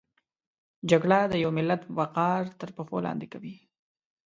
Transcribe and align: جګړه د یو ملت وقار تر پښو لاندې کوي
جګړه 0.89 1.19
د 1.27 1.33
یو 1.43 1.51
ملت 1.57 1.81
وقار 1.97 2.43
تر 2.59 2.69
پښو 2.75 2.97
لاندې 3.05 3.27
کوي 3.33 3.55